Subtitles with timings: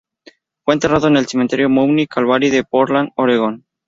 [0.65, 3.67] Fue enterrado en el Cementerio Mount Calvary de Portland, Oregón.